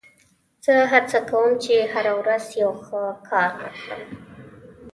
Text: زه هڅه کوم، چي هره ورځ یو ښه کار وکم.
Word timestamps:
زه 0.65 0.73
هڅه 0.91 1.19
کوم، 1.29 1.49
چي 1.63 1.75
هره 1.93 2.13
ورځ 2.19 2.45
یو 2.61 2.71
ښه 2.83 3.01
کار 3.27 3.49
وکم. 3.59 4.01